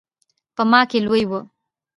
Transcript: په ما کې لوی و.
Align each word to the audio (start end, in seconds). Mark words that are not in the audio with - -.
په 0.55 0.63
ما 0.71 0.81
کې 0.89 0.99
لوی 1.05 1.23
و. 1.29 1.31